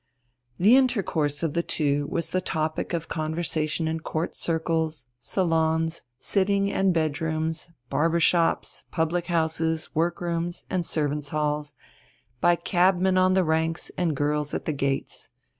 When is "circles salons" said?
4.35-6.01